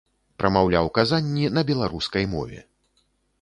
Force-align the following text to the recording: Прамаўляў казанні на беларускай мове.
Прамаўляў 0.43 0.89
казанні 0.97 1.45
на 1.59 1.65
беларускай 1.69 2.25
мове. 2.33 2.59